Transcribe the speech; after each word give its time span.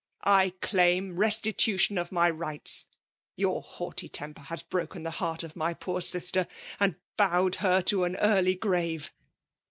I 0.25 0.53
claim 0.61 1.19
restitution 1.19 1.99
of 1.99 2.11
my 2.11 2.27
rights! 2.27 2.87
Your 3.35 3.61
haughty 3.61 4.09
temper 4.09 4.41
has 4.41 4.63
broken 4.63 5.03
the 5.03 5.11
heart 5.21 5.43
of 5.43 5.55
my 5.55 5.75
poor 5.75 6.01
sister, 6.01 6.47
and 6.79 6.95
bowed 7.17 7.53
her 7.61 7.83
to 7.83 8.05
an 8.05 8.15
early 8.15 8.55
grave. 8.55 9.11